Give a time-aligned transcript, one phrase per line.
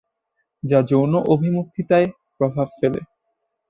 [0.63, 2.07] যা যৌন অভিমুখিতায়
[2.37, 3.01] প্রভাব ফেলে।